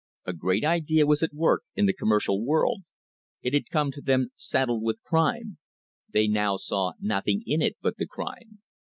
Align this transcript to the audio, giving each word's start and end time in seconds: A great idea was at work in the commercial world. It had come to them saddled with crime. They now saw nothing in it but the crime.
A 0.25 0.33
great 0.33 0.63
idea 0.65 1.05
was 1.05 1.21
at 1.21 1.31
work 1.31 1.61
in 1.75 1.85
the 1.85 1.93
commercial 1.93 2.43
world. 2.43 2.81
It 3.43 3.53
had 3.53 3.69
come 3.69 3.91
to 3.91 4.01
them 4.01 4.29
saddled 4.35 4.81
with 4.81 5.03
crime. 5.03 5.59
They 6.11 6.27
now 6.27 6.57
saw 6.57 6.93
nothing 6.99 7.43
in 7.45 7.61
it 7.61 7.75
but 7.83 7.97
the 7.97 8.07
crime. 8.07 8.61